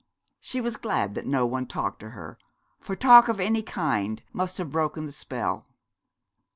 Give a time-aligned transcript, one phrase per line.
[0.39, 2.39] She was glad that no one talked to her,
[2.79, 5.67] for talk of any kind must have broken the spell.